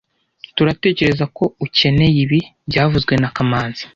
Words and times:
turatekerezako 0.55 1.43
ukeneye 1.65 2.17
ibi 2.23 2.39
byavuzwe 2.69 3.13
na 3.21 3.29
kamanzi 3.35 3.83